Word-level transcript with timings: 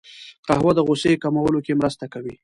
قهوه 0.47 0.71
د 0.75 0.79
غوسې 0.87 1.13
کمولو 1.23 1.59
کې 1.65 1.73
مرسته 1.81 2.05
کوي 2.13 2.35